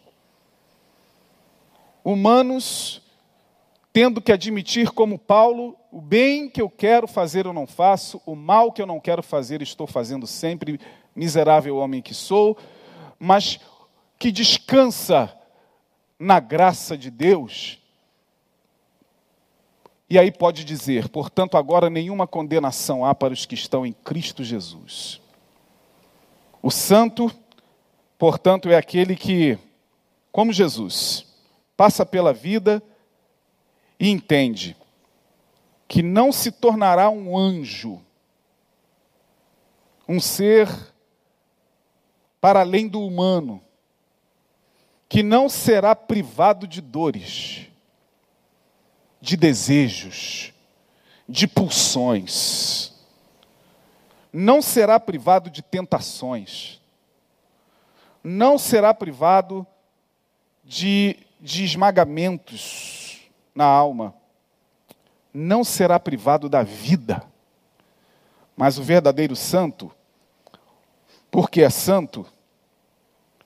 [2.04, 3.02] humanos
[3.94, 8.36] tendo que admitir, como Paulo, o bem que eu quero fazer eu não faço, o
[8.36, 10.80] mal que eu não quero fazer estou fazendo sempre,
[11.16, 12.58] miserável homem que sou,
[13.20, 13.60] mas
[14.24, 15.38] que descansa
[16.18, 17.78] na graça de Deus.
[20.10, 24.42] E aí pode dizer, portanto, agora nenhuma condenação há para os que estão em Cristo
[24.42, 25.20] Jesus.
[26.62, 27.30] O santo,
[28.18, 29.60] portanto, é aquele que,
[30.32, 31.26] como Jesus,
[31.76, 32.82] passa pela vida
[34.00, 34.78] e entende
[35.86, 38.02] que não se tornará um anjo,
[40.08, 40.70] um ser
[42.40, 43.62] para além do humano,
[45.14, 47.68] que não será privado de dores,
[49.22, 50.52] de desejos,
[51.30, 52.92] de pulsões,
[54.34, 56.82] não será privado de tentações,
[58.24, 59.68] não será privado
[60.64, 63.22] de, de esmagamentos,
[63.54, 64.16] na alma,
[65.32, 67.24] não será privado da vida.
[68.58, 69.92] Mas o verdadeiro santo,
[71.30, 72.26] porque é santo,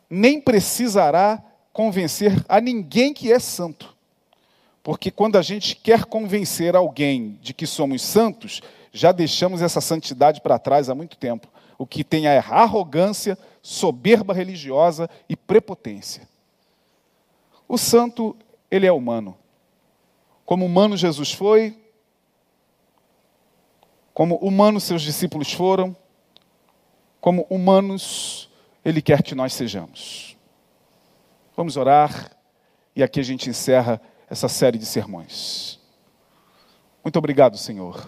[0.10, 1.44] nem precisará
[1.78, 3.96] convencer a ninguém que é santo.
[4.82, 10.42] Porque quando a gente quer convencer alguém de que somos santos, já deixamos essa santidade
[10.42, 11.48] para trás há muito tempo.
[11.78, 16.28] O que tem é arrogância, soberba religiosa e prepotência.
[17.68, 18.36] O santo,
[18.72, 19.38] ele é humano.
[20.48, 21.78] Como humano Jesus foi,
[24.16, 25.96] como humano seus discípulos foram,
[27.22, 28.50] como humanos
[28.84, 30.37] ele quer que nós sejamos.
[31.58, 32.38] Vamos orar
[32.96, 34.00] e aqui a gente encerra
[34.30, 35.80] essa série de sermões.
[37.04, 38.08] Muito obrigado, Senhor,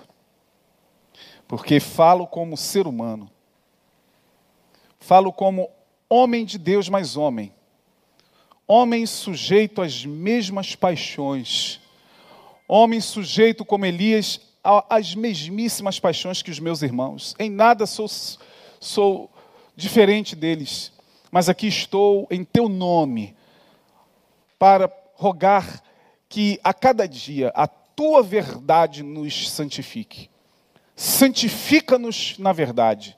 [1.47, 3.27] porque falo como ser humano,
[4.99, 5.67] falo como
[6.07, 7.51] homem de Deus, mas homem,
[8.67, 11.81] homem sujeito às mesmas paixões,
[12.67, 14.41] homem sujeito como Elias
[14.87, 17.33] às mesmíssimas paixões que os meus irmãos.
[17.39, 18.07] Em nada sou,
[18.79, 19.27] sou
[19.75, 20.91] diferente deles,
[21.31, 23.38] mas aqui estou em teu nome
[24.59, 25.81] para rogar
[26.27, 30.29] que a cada dia a tua verdade nos santifique.
[30.95, 33.17] Santifica-nos na verdade.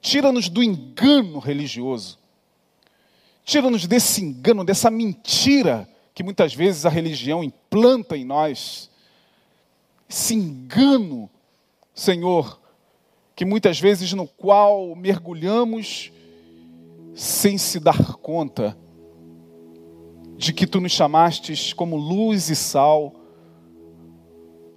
[0.00, 2.18] Tira-nos do engano religioso.
[3.44, 8.88] Tira-nos desse engano, dessa mentira que muitas vezes a religião implanta em nós.
[10.08, 11.28] Esse engano,
[11.94, 12.60] Senhor,
[13.34, 16.12] que muitas vezes no qual mergulhamos
[17.14, 18.76] sem se dar conta
[20.40, 23.14] de que tu nos chamastes como luz e sal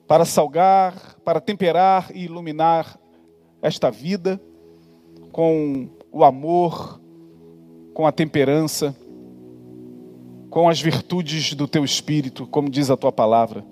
[0.05, 2.99] para salgar, para temperar e iluminar
[3.61, 4.41] esta vida
[5.31, 6.99] com o amor,
[7.93, 8.93] com a temperança,
[10.49, 13.63] com as virtudes do teu espírito, como diz a tua palavra,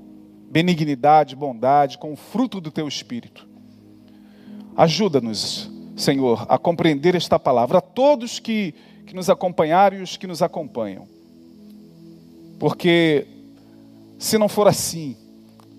[0.50, 3.46] benignidade, bondade, com o fruto do teu espírito.
[4.78, 8.74] Ajuda-nos, Senhor, a compreender esta palavra, a todos que,
[9.06, 11.06] que nos acompanharam e os que nos acompanham.
[12.62, 13.26] Porque
[14.20, 15.18] se não for assim,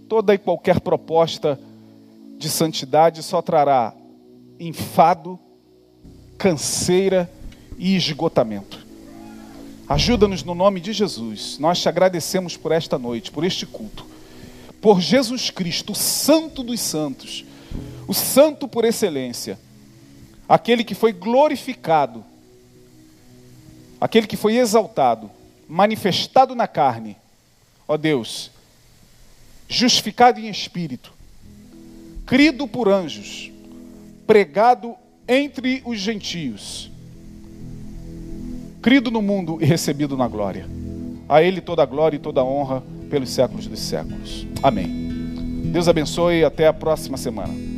[0.08, 1.56] toda e qualquer proposta
[2.36, 3.94] de santidade só trará
[4.58, 5.38] enfado,
[6.36, 7.30] canseira
[7.78, 8.84] e esgotamento.
[9.88, 11.56] Ajuda-nos no nome de Jesus.
[11.60, 14.04] Nós te agradecemos por esta noite, por este culto.
[14.80, 17.44] Por Jesus Cristo, o Santo dos Santos,
[18.08, 19.56] o Santo por excelência,
[20.48, 22.24] aquele que foi glorificado,
[24.00, 25.30] aquele que foi exaltado
[25.68, 27.16] manifestado na carne,
[27.86, 28.50] ó Deus,
[29.68, 31.12] justificado em espírito,
[32.26, 33.50] crido por anjos,
[34.26, 34.94] pregado
[35.26, 36.90] entre os gentios,
[38.80, 40.68] crido no mundo e recebido na glória.
[41.28, 44.46] A Ele toda a glória e toda a honra pelos séculos dos séculos.
[44.62, 44.88] Amém.
[45.72, 47.71] Deus abençoe e até a próxima semana.